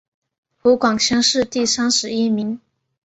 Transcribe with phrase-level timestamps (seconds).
[0.59, 2.59] 湖广乡试第三十一名。